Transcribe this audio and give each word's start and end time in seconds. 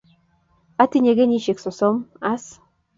Atinye 0.83 1.11
kenyisyek 1.17 1.57
sosom 1.61 1.95
as. 2.31 2.45